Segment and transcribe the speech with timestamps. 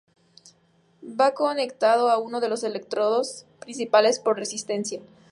[1.19, 4.99] Va conectado a uno de los electrodos principales por una resistencia.